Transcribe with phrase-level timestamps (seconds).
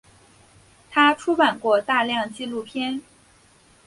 [0.89, 3.03] 他出版过大量纪录片。